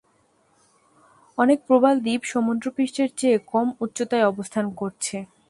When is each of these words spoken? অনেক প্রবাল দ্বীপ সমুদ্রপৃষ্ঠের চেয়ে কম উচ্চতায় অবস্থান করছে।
অনেক 1.37 1.59
প্রবাল 1.67 1.95
দ্বীপ 1.99 2.21
সমুদ্রপৃষ্ঠের 2.25 3.09
চেয়ে 3.17 3.37
কম 3.51 3.67
উচ্চতায় 3.81 4.25
অবস্থান 4.25 4.65
করছে। 4.77 5.17